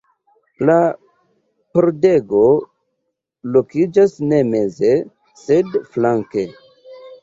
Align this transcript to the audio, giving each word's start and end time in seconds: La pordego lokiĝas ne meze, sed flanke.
La 0.69 0.77
pordego 1.77 2.41
lokiĝas 3.59 4.19
ne 4.33 4.43
meze, 4.51 4.95
sed 5.47 5.75
flanke. 5.97 6.53